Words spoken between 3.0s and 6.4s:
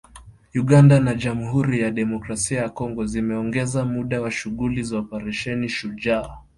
zimeongeza muda wa shughuli za Operesheni Shujaa